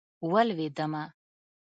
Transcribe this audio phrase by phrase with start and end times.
[0.31, 1.03] ولوېدمه.